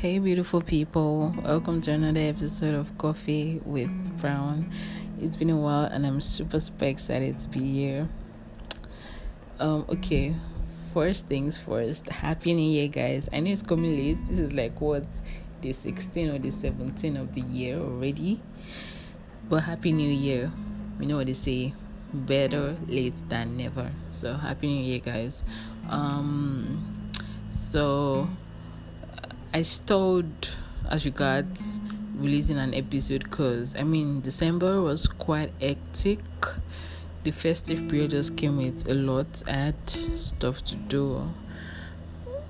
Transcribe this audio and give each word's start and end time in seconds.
Hey, 0.00 0.20
beautiful 0.20 0.60
people, 0.60 1.34
welcome 1.42 1.80
to 1.80 1.90
another 1.90 2.20
episode 2.20 2.72
of 2.72 2.96
Coffee 2.98 3.60
with 3.64 3.90
Brown. 4.20 4.70
It's 5.20 5.34
been 5.34 5.50
a 5.50 5.56
while, 5.56 5.86
and 5.86 6.06
I'm 6.06 6.20
super, 6.20 6.60
super 6.60 6.84
excited 6.84 7.40
to 7.40 7.48
be 7.48 7.58
here. 7.58 8.08
Um, 9.58 9.86
okay, 9.88 10.36
first 10.94 11.26
things 11.26 11.58
first, 11.58 12.08
Happy 12.10 12.54
New 12.54 12.70
Year, 12.70 12.86
guys. 12.86 13.28
I 13.32 13.40
know 13.40 13.50
it's 13.50 13.60
coming 13.60 13.96
late, 13.96 14.18
this 14.18 14.38
is 14.38 14.54
like 14.54 14.80
what 14.80 15.20
the 15.62 15.72
16 15.72 16.30
or 16.30 16.38
the 16.38 16.52
17 16.52 17.16
of 17.16 17.34
the 17.34 17.40
year 17.40 17.80
already, 17.80 18.40
but 19.48 19.64
Happy 19.64 19.90
New 19.90 20.12
Year. 20.12 20.52
You 21.00 21.06
know 21.06 21.16
what 21.16 21.26
they 21.26 21.32
say 21.32 21.74
better 22.14 22.76
late 22.86 23.20
than 23.28 23.56
never. 23.56 23.90
So, 24.12 24.34
Happy 24.34 24.68
New 24.68 24.84
Year, 24.84 25.00
guys. 25.00 25.42
Um, 25.90 27.10
so 27.50 28.28
I 29.52 29.62
stalled 29.62 30.56
as 30.90 31.06
regards 31.06 31.80
releasing 32.16 32.58
an 32.58 32.74
episode 32.74 33.24
because 33.24 33.74
I 33.76 33.82
mean 33.82 34.20
December 34.20 34.82
was 34.82 35.06
quite 35.06 35.52
hectic. 35.58 36.20
The 37.22 37.30
festive 37.30 37.88
period 37.88 38.10
just 38.10 38.36
came 38.36 38.58
with 38.58 38.86
a 38.88 38.94
lot. 38.94 39.42
I 39.46 39.52
had 39.52 39.88
stuff 39.88 40.62
to 40.64 40.76
do. 40.76 41.32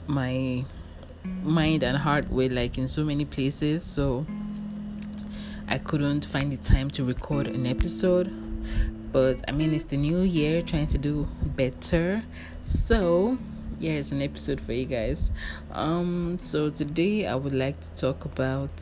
My 0.08 0.64
mind 1.44 1.84
and 1.84 1.96
heart 1.96 2.30
were 2.30 2.48
like 2.48 2.78
in 2.78 2.88
so 2.88 3.04
many 3.04 3.24
places, 3.24 3.84
so 3.84 4.26
I 5.68 5.78
couldn't 5.78 6.24
find 6.24 6.50
the 6.50 6.56
time 6.56 6.90
to 6.92 7.04
record 7.04 7.46
an 7.46 7.64
episode. 7.64 8.32
But 9.12 9.42
I 9.46 9.52
mean, 9.52 9.72
it's 9.72 9.84
the 9.84 9.96
new 9.96 10.22
year, 10.22 10.62
trying 10.62 10.88
to 10.88 10.98
do 10.98 11.28
better. 11.44 12.24
So 12.64 13.38
here's 13.80 14.12
an 14.12 14.22
episode 14.22 14.60
for 14.60 14.72
you 14.72 14.84
guys. 14.84 15.32
Um, 15.72 16.38
so 16.38 16.68
today 16.70 17.26
I 17.26 17.34
would 17.34 17.54
like 17.54 17.80
to 17.80 17.94
talk 17.94 18.24
about 18.24 18.72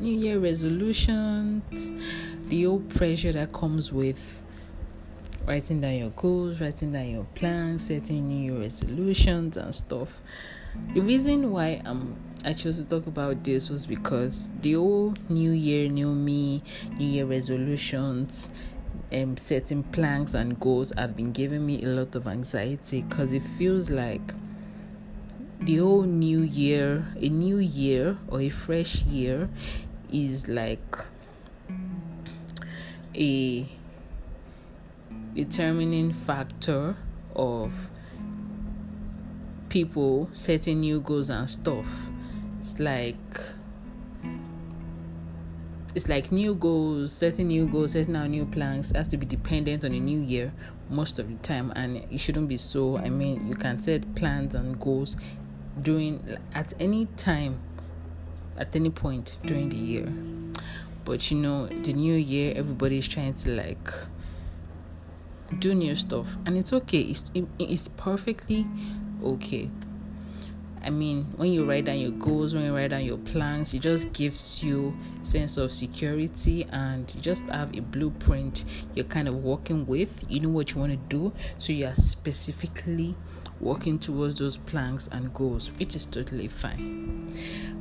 New 0.00 0.18
Year 0.18 0.38
resolutions, 0.38 1.92
the 2.48 2.66
old 2.66 2.88
pressure 2.90 3.32
that 3.32 3.52
comes 3.52 3.92
with 3.92 4.42
writing 5.46 5.80
down 5.80 5.94
your 5.94 6.10
goals, 6.10 6.60
writing 6.60 6.92
down 6.92 7.08
your 7.08 7.24
plans, 7.34 7.86
setting 7.86 8.28
New 8.28 8.52
Year 8.52 8.60
resolutions 8.60 9.56
and 9.56 9.74
stuff. 9.74 10.20
The 10.94 11.00
reason 11.00 11.50
why 11.50 11.80
I'm 11.84 12.16
I 12.44 12.52
chose 12.52 12.80
to 12.80 12.86
talk 12.86 13.08
about 13.08 13.42
this 13.42 13.68
was 13.68 13.84
because 13.84 14.52
the 14.62 14.76
old 14.76 15.18
New 15.28 15.50
Year, 15.50 15.88
New 15.88 16.14
Me, 16.14 16.62
New 16.96 17.06
Year 17.06 17.26
resolutions 17.26 18.50
um, 19.12 19.36
setting 19.36 19.82
plans 19.82 20.34
and 20.34 20.58
goals 20.60 20.92
have 20.96 21.16
been 21.16 21.32
giving 21.32 21.64
me 21.64 21.82
a 21.82 21.86
lot 21.86 22.14
of 22.14 22.26
anxiety 22.26 23.02
because 23.02 23.32
it 23.32 23.42
feels 23.42 23.90
like 23.90 24.34
the 25.60 25.76
whole 25.78 26.02
new 26.02 26.40
year, 26.40 27.04
a 27.16 27.28
new 27.28 27.58
year 27.58 28.16
or 28.28 28.40
a 28.40 28.48
fresh 28.48 29.02
year, 29.02 29.48
is 30.12 30.48
like 30.48 30.96
a 33.14 33.66
determining 35.34 36.12
factor 36.12 36.96
of 37.34 37.90
people 39.68 40.28
setting 40.32 40.80
new 40.80 41.00
goals 41.00 41.30
and 41.30 41.48
stuff. 41.48 42.10
It's 42.60 42.78
like 42.80 43.40
it's 45.98 46.08
like 46.08 46.30
new 46.30 46.54
goals, 46.54 47.12
setting 47.12 47.48
new 47.48 47.66
goals, 47.66 47.90
setting 47.90 48.14
out 48.14 48.30
new 48.30 48.46
plans 48.46 48.92
has 48.94 49.08
to 49.08 49.16
be 49.16 49.26
dependent 49.26 49.84
on 49.84 49.92
a 49.92 49.98
new 49.98 50.20
year 50.20 50.52
most 50.88 51.18
of 51.18 51.28
the 51.28 51.34
time, 51.38 51.72
and 51.74 51.96
it 51.96 52.20
shouldn't 52.20 52.48
be 52.48 52.56
so. 52.56 52.96
I 52.96 53.08
mean, 53.08 53.48
you 53.48 53.56
can 53.56 53.80
set 53.80 54.14
plans 54.14 54.54
and 54.54 54.78
goals 54.78 55.16
during 55.82 56.38
at 56.54 56.72
any 56.78 57.06
time, 57.16 57.58
at 58.56 58.76
any 58.76 58.90
point 58.90 59.40
during 59.44 59.70
the 59.70 59.76
year. 59.76 60.06
But 61.04 61.32
you 61.32 61.38
know, 61.38 61.66
the 61.66 61.92
new 61.92 62.14
year, 62.14 62.54
everybody 62.54 62.98
is 62.98 63.08
trying 63.08 63.34
to 63.34 63.50
like 63.50 63.90
do 65.58 65.74
new 65.74 65.96
stuff, 65.96 66.38
and 66.46 66.56
it's 66.56 66.72
okay. 66.72 67.00
It's 67.00 67.28
it's 67.58 67.88
perfectly 67.88 68.66
okay 69.20 69.68
I 70.82 70.90
mean, 70.90 71.24
when 71.36 71.52
you 71.52 71.68
write 71.68 71.86
down 71.86 71.98
your 71.98 72.12
goals, 72.12 72.54
when 72.54 72.64
you 72.64 72.74
write 72.74 72.90
down 72.90 73.04
your 73.04 73.18
plans, 73.18 73.74
it 73.74 73.80
just 73.80 74.12
gives 74.12 74.62
you 74.62 74.96
sense 75.22 75.56
of 75.56 75.72
security 75.72 76.66
and 76.70 77.12
you 77.14 77.20
just 77.20 77.48
have 77.48 77.76
a 77.76 77.80
blueprint 77.80 78.64
you're 78.94 79.04
kind 79.04 79.28
of 79.28 79.42
working 79.42 79.86
with. 79.86 80.24
You 80.28 80.40
know 80.40 80.48
what 80.48 80.72
you 80.72 80.80
want 80.80 80.92
to 80.92 81.16
do, 81.16 81.32
so 81.58 81.72
you 81.72 81.86
are 81.86 81.94
specifically 81.94 83.14
working 83.60 83.98
towards 83.98 84.36
those 84.36 84.56
plans 84.56 85.08
and 85.12 85.32
goals, 85.34 85.70
which 85.78 85.96
is 85.96 86.06
totally 86.06 86.48
fine. 86.48 87.32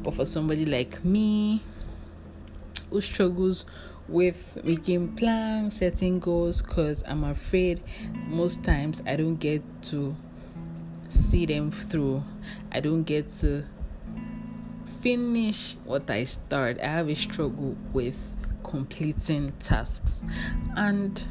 But 0.04 0.14
for 0.14 0.26
somebody 0.26 0.66
like 0.66 1.04
me 1.06 1.62
who 2.90 3.02
struggles 3.02 3.66
with 4.08 4.64
making 4.64 5.16
plans, 5.16 5.78
setting 5.78 6.20
goals, 6.20 6.62
because 6.62 7.04
I'm 7.06 7.24
afraid 7.26 7.82
most 8.28 8.64
times 8.64 9.02
I 9.06 9.16
don't 9.18 9.36
get 9.36 9.62
to 9.84 10.16
see 11.10 11.46
them 11.46 11.72
through. 11.72 12.24
I 12.72 12.80
don't 12.80 13.04
get 13.04 13.30
to 13.40 13.64
finish 15.02 15.76
what 15.86 16.10
I 16.10 16.24
start. 16.24 16.80
I 16.82 16.88
have 16.88 17.10
a 17.10 17.16
struggle 17.16 17.76
with 17.94 18.18
completing 18.64 19.54
tasks. 19.60 20.24
And 20.76 21.24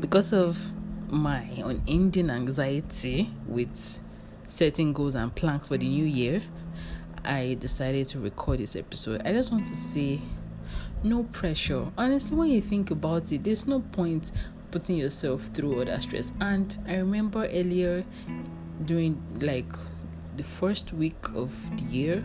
because 0.00 0.32
of 0.32 0.72
my 1.08 1.48
unending 1.58 2.30
anxiety 2.30 3.30
with 3.46 4.00
setting 4.48 4.92
goals 4.92 5.14
and 5.14 5.34
plans 5.34 5.66
for 5.66 5.76
the 5.76 5.88
new 5.88 6.04
year, 6.04 6.42
I 7.24 7.56
decided 7.58 8.06
to 8.08 8.20
record 8.20 8.60
this 8.60 8.76
episode. 8.76 9.22
I 9.24 9.32
just 9.32 9.50
want 9.50 9.64
to 9.66 9.74
say 9.74 10.20
no 11.02 11.24
pressure. 11.24 11.86
Honestly, 11.96 12.36
when 12.36 12.50
you 12.50 12.60
think 12.60 12.90
about 12.90 13.30
it, 13.32 13.44
there's 13.44 13.66
no 13.66 13.80
point 13.80 14.32
putting 14.76 14.96
yourself 14.96 15.46
through 15.54 15.78
all 15.78 15.84
that 15.86 16.02
stress. 16.02 16.34
And 16.38 16.76
I 16.86 16.96
remember 16.96 17.46
earlier 17.46 18.04
during 18.84 19.22
like 19.40 19.72
the 20.36 20.42
first 20.42 20.92
week 20.92 21.16
of 21.34 21.50
the 21.78 21.84
year 21.84 22.24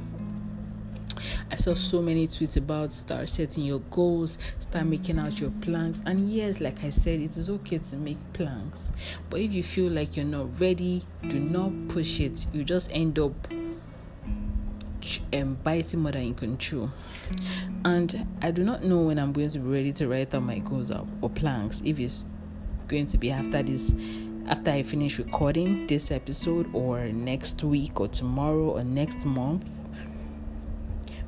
I 1.50 1.56
saw 1.56 1.74
so 1.74 2.02
many 2.02 2.28
tweets 2.28 2.58
about 2.58 2.92
start 2.92 3.30
setting 3.30 3.64
your 3.64 3.80
goals, 3.90 4.38
start 4.60 4.86
making 4.86 5.18
out 5.18 5.40
your 5.40 5.52
plans. 5.62 6.04
And 6.06 6.30
yes, 6.30 6.60
like 6.60 6.84
I 6.84 6.90
said, 6.90 7.22
it 7.22 7.38
is 7.38 7.50
okay 7.50 7.78
to 7.78 7.96
make 7.96 8.18
plans. 8.34 8.92
But 9.30 9.40
if 9.40 9.54
you 9.54 9.64
feel 9.64 9.90
like 9.90 10.18
you're 10.18 10.26
not 10.26 10.60
ready, 10.60 11.06
do 11.30 11.40
not 11.40 11.72
push 11.88 12.20
it. 12.20 12.48
You 12.52 12.66
just 12.66 12.92
end 12.92 13.18
up 13.18 13.34
um, 15.34 15.58
biting 15.64 16.02
more 16.02 16.12
than 16.12 16.34
can 16.36 16.58
chew. 16.58 16.90
And 17.86 18.28
I 18.42 18.52
do 18.52 18.64
not 18.64 18.84
know 18.84 19.02
when 19.02 19.18
I'm 19.20 19.32
going 19.32 19.50
to 19.50 19.60
be 19.60 19.70
ready 19.70 19.92
to 19.94 20.08
write 20.08 20.34
out 20.36 20.44
my 20.44 20.60
goals 20.60 20.92
or 21.22 21.30
plans. 21.30 21.82
If 21.84 22.00
it's 22.00 22.26
going 22.92 23.06
to 23.06 23.18
be 23.18 23.32
after 23.32 23.64
this 23.64 23.96
after 24.48 24.70
I 24.70 24.84
finish 24.84 25.18
recording 25.18 25.88
this 25.88 26.12
episode 26.12 26.70
or 26.74 27.06
next 27.08 27.64
week 27.64 28.02
or 28.02 28.10
tomorrow 28.10 28.72
or 28.72 28.84
next 28.84 29.26
month. 29.26 29.70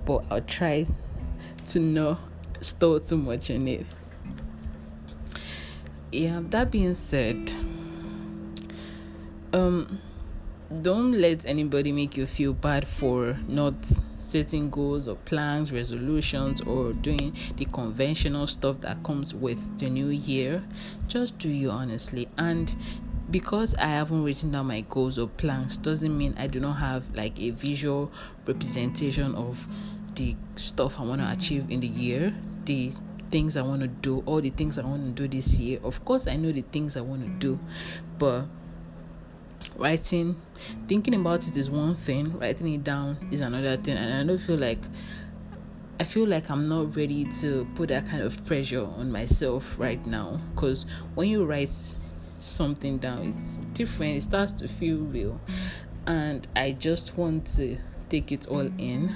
But 0.06 0.26
I'll 0.30 0.42
try 0.42 0.86
to 1.68 1.80
not 1.80 2.20
store 2.60 3.00
too 3.00 3.16
much 3.18 3.50
in 3.50 3.68
it. 3.70 3.86
Yeah, 6.12 6.42
that 6.50 6.70
being 6.70 6.96
said, 6.96 7.54
um 9.54 10.00
don't 10.82 11.14
let 11.14 11.46
anybody 11.46 11.92
make 11.92 12.18
you 12.18 12.26
feel 12.26 12.52
bad 12.52 12.86
for 12.86 13.38
not 13.48 13.76
setting 14.34 14.68
goals 14.72 15.08
or 15.08 15.16
plans, 15.16 15.72
resolutions, 15.72 16.60
or 16.62 16.92
doing 16.92 17.36
the 17.58 17.66
conventional 17.66 18.48
stuff 18.48 18.82
that 18.82 19.04
comes 19.04 19.36
with 19.36 19.78
the 19.78 19.88
new 19.88 20.08
year. 20.08 20.64
Just 21.08 21.38
do 21.38 21.50
you 21.50 21.70
honestly. 21.70 22.28
And 22.36 22.76
because 23.30 23.76
I 23.76 23.86
haven't 23.86 24.24
written 24.24 24.50
down 24.52 24.66
my 24.66 24.82
goals 24.82 25.20
or 25.20 25.28
plans 25.28 25.78
doesn't 25.78 26.18
mean 26.18 26.34
I 26.36 26.48
do 26.48 26.60
not 26.60 26.74
have 26.74 27.16
like 27.16 27.40
a 27.40 27.52
visual 27.52 28.12
representation 28.48 29.36
of 29.36 29.68
the 30.16 30.36
stuff 30.56 31.00
I 31.00 31.04
want 31.04 31.22
to 31.22 31.32
achieve 31.32 31.70
in 31.70 31.82
the 31.82 31.88
year, 31.88 32.34
the 32.66 32.92
things 33.30 33.56
I 33.56 33.62
want 33.62 33.82
to 33.84 33.88
do, 33.88 34.24
all 34.26 34.42
the 34.42 34.50
things 34.50 34.80
I 34.80 34.84
want 34.84 35.16
to 35.16 35.28
do 35.28 35.28
this 35.28 35.60
year. 35.60 35.80
Of 35.84 36.04
course, 36.06 36.26
I 36.26 36.38
know 36.38 36.52
the 36.52 36.64
things 36.64 36.98
I 36.98 37.02
want 37.02 37.22
to 37.22 37.30
do, 37.30 37.60
but 38.18 38.46
writing 39.84 40.42
thinking 40.88 41.14
about 41.14 41.46
it 41.46 41.58
is 41.58 41.70
one 41.70 41.94
thing 41.94 42.40
writing 42.40 42.74
it 42.74 42.84
down 42.86 43.18
is 43.32 43.42
another 43.42 43.76
thing 43.76 43.98
and 43.98 44.14
i 44.14 44.24
don't 44.24 44.40
feel 44.40 44.58
like 44.58 44.80
i 46.00 46.06
feel 46.06 46.26
like 46.26 46.50
i'm 46.50 46.70
not 46.70 46.96
ready 46.96 47.26
to 47.26 47.68
put 47.76 47.90
that 47.90 48.08
kind 48.08 48.24
of 48.24 48.46
pressure 48.46 48.86
on 48.86 49.12
myself 49.12 49.78
right 49.78 50.08
now 50.08 50.40
because 50.56 50.86
when 51.16 51.28
you 51.28 51.44
write 51.44 51.74
something 52.40 52.98
down 52.98 53.28
it's 53.28 53.60
different 53.74 54.16
it 54.16 54.24
starts 54.24 54.54
to 54.54 54.70
feel 54.70 55.00
real 55.00 55.40
and 56.08 56.48
i 56.56 56.72
just 56.72 57.18
want 57.18 57.46
to 57.46 57.78
take 58.14 58.32
it 58.32 58.48
all 58.48 58.70
in 58.78 59.12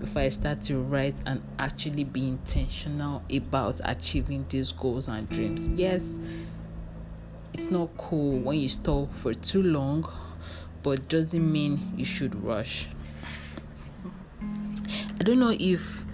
before 0.00 0.22
I 0.22 0.28
start 0.28 0.62
to 0.62 0.78
write 0.78 1.22
and 1.26 1.40
actually 1.60 2.02
be 2.02 2.26
intentional 2.26 3.22
about 3.32 3.80
achieving 3.84 4.44
these 4.48 4.72
goals 4.72 5.06
and 5.06 5.28
dreams. 5.28 5.68
Yes, 5.68 6.18
it's 7.52 7.70
not 7.70 7.90
cool 7.96 8.38
when 8.38 8.58
you 8.58 8.68
stall 8.68 9.08
for 9.14 9.34
too 9.34 9.62
long 9.62 10.10
but 10.82 11.08
doesn't 11.08 11.52
mean 11.52 11.92
you 11.96 12.04
should 12.04 12.34
rush. 12.42 12.88
I 14.40 15.24
don't 15.24 15.38
know 15.38 15.54
if 15.58 16.04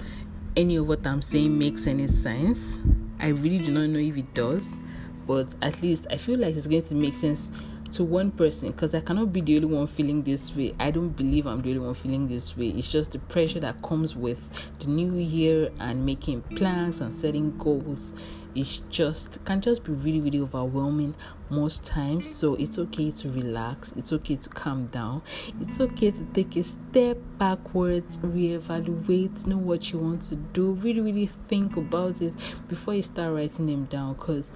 any 0.56 0.76
of 0.76 0.88
what 0.88 1.06
I'm 1.06 1.22
saying 1.22 1.58
makes 1.58 1.86
any 1.86 2.06
sense. 2.06 2.80
I 3.18 3.28
really 3.28 3.58
do 3.58 3.72
not 3.72 3.88
know 3.88 3.98
if 3.98 4.16
it 4.16 4.34
does, 4.34 4.78
but 5.26 5.54
at 5.62 5.82
least 5.82 6.06
I 6.10 6.16
feel 6.16 6.38
like 6.38 6.54
it's 6.54 6.66
going 6.66 6.82
to 6.82 6.94
make 6.94 7.14
sense 7.14 7.50
to 7.92 8.04
one 8.04 8.30
person 8.30 8.70
because 8.70 8.94
I 8.94 9.00
cannot 9.00 9.32
be 9.32 9.40
the 9.40 9.56
only 9.56 9.68
one 9.68 9.86
feeling 9.86 10.22
this 10.22 10.54
way. 10.54 10.74
I 10.78 10.90
don't 10.90 11.10
believe 11.10 11.46
I'm 11.46 11.60
the 11.60 11.70
only 11.70 11.80
one 11.80 11.94
feeling 11.94 12.26
this 12.26 12.56
way. 12.56 12.68
It's 12.68 12.90
just 12.90 13.12
the 13.12 13.18
pressure 13.18 13.60
that 13.60 13.82
comes 13.82 14.14
with 14.16 14.78
the 14.78 14.88
new 14.88 15.14
year 15.14 15.70
and 15.80 16.04
making 16.04 16.42
plans 16.42 17.00
and 17.00 17.14
setting 17.14 17.56
goals. 17.58 18.14
It's 18.54 18.80
just 18.90 19.44
can 19.44 19.60
just 19.60 19.84
be 19.84 19.92
really, 19.92 20.20
really 20.20 20.40
overwhelming 20.40 21.14
most 21.50 21.84
times. 21.84 22.28
So 22.28 22.54
it's 22.54 22.78
okay 22.78 23.10
to 23.10 23.30
relax, 23.30 23.92
it's 23.96 24.12
okay 24.12 24.36
to 24.36 24.48
calm 24.48 24.86
down, 24.86 25.22
it's 25.60 25.80
okay 25.80 26.10
to 26.10 26.24
take 26.32 26.56
a 26.56 26.62
step 26.62 27.18
backwards, 27.38 28.18
reevaluate, 28.18 29.46
know 29.46 29.58
what 29.58 29.92
you 29.92 29.98
want 29.98 30.22
to 30.22 30.36
do, 30.36 30.72
really, 30.72 31.00
really 31.00 31.26
think 31.26 31.76
about 31.76 32.20
it 32.20 32.34
before 32.68 32.94
you 32.94 33.02
start 33.02 33.32
writing 33.32 33.66
them 33.66 33.84
down. 33.84 34.14
Because 34.14 34.52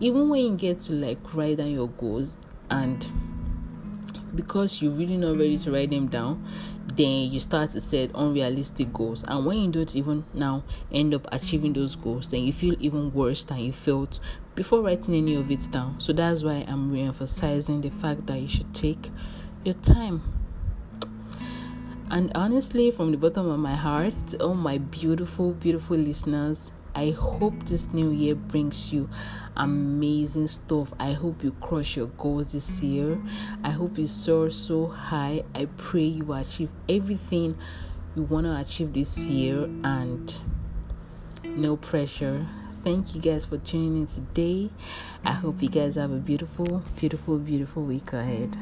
even 0.00 0.28
when 0.28 0.40
you 0.42 0.56
get 0.56 0.80
to 0.80 0.92
like 0.92 1.34
write 1.34 1.58
down 1.58 1.70
your 1.70 1.88
goals, 1.88 2.36
and 2.70 3.12
because 4.34 4.80
you're 4.80 4.92
really 4.92 5.16
not 5.16 5.36
ready 5.36 5.58
to 5.58 5.70
write 5.70 5.90
them 5.90 6.06
down 6.06 6.42
then 6.96 7.30
you 7.30 7.40
start 7.40 7.70
to 7.70 7.80
set 7.80 8.10
unrealistic 8.14 8.92
goals. 8.92 9.24
And 9.26 9.46
when 9.46 9.58
you 9.58 9.70
don't 9.70 9.96
even 9.96 10.24
now 10.34 10.62
end 10.92 11.14
up 11.14 11.26
achieving 11.32 11.72
those 11.72 11.96
goals 11.96 12.28
then 12.28 12.42
you 12.42 12.52
feel 12.52 12.74
even 12.80 13.12
worse 13.12 13.44
than 13.44 13.58
you 13.58 13.72
felt 13.72 14.20
before 14.54 14.82
writing 14.82 15.14
any 15.14 15.34
of 15.36 15.50
it 15.50 15.68
down. 15.70 15.98
So 16.00 16.12
that's 16.12 16.42
why 16.42 16.64
i'm 16.68 16.90
re-emphasizing 16.90 17.80
the 17.80 17.90
fact 17.90 18.26
that 18.26 18.38
you 18.40 18.48
should 18.48 18.74
take 18.74 19.10
your 19.64 19.74
time. 19.74 20.22
And 22.10 22.30
honestly 22.34 22.90
from 22.90 23.10
the 23.10 23.16
bottom 23.16 23.48
of 23.48 23.58
my 23.58 23.74
heart 23.74 24.14
to 24.28 24.44
all 24.44 24.54
my 24.54 24.78
beautiful 24.78 25.52
beautiful 25.52 25.96
listeners 25.96 26.72
I 26.94 27.10
hope 27.10 27.64
this 27.64 27.92
new 27.92 28.10
year 28.10 28.34
brings 28.34 28.92
you 28.92 29.08
amazing 29.56 30.48
stuff. 30.48 30.92
I 30.98 31.12
hope 31.12 31.42
you 31.42 31.52
crush 31.60 31.96
your 31.96 32.08
goals 32.08 32.52
this 32.52 32.82
year. 32.82 33.20
I 33.64 33.70
hope 33.70 33.98
you 33.98 34.06
soar 34.06 34.50
so 34.50 34.86
high. 34.86 35.42
I 35.54 35.66
pray 35.76 36.04
you 36.04 36.32
achieve 36.32 36.70
everything 36.88 37.56
you 38.14 38.22
want 38.22 38.46
to 38.46 38.56
achieve 38.56 38.92
this 38.92 39.26
year 39.28 39.64
and 39.84 40.34
no 41.44 41.76
pressure. 41.76 42.46
Thank 42.82 43.14
you 43.14 43.20
guys 43.20 43.46
for 43.46 43.58
tuning 43.58 44.02
in 44.02 44.06
today. 44.06 44.70
I 45.24 45.32
hope 45.32 45.62
you 45.62 45.68
guys 45.68 45.94
have 45.94 46.10
a 46.10 46.18
beautiful, 46.18 46.82
beautiful, 46.98 47.38
beautiful 47.38 47.84
week 47.84 48.12
ahead. 48.12 48.56